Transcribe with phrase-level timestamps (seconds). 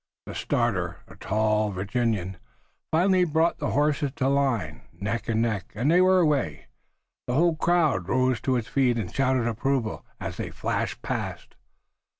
[0.25, 2.37] The starter, a tall Virginian,
[2.91, 6.65] finally brought the horses to the line, neck and neck, and they were away.
[7.27, 11.53] The whole crowd rose to its feet and shouted approval as they flashed past.